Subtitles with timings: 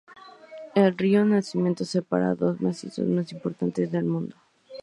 [0.73, 4.41] El río Nacimiento separa los dos macizos más importantes del municipio.